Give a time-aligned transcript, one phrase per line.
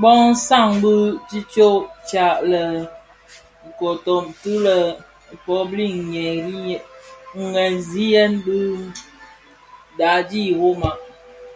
[0.00, 0.12] Bö
[0.46, 0.92] san bi
[1.28, 1.68] tishyo
[2.08, 2.64] tya lè
[3.78, 4.78] koton ti lè
[5.44, 6.02] publins
[7.48, 8.58] nghemziyèn ti
[9.98, 10.90] daadi i Roma.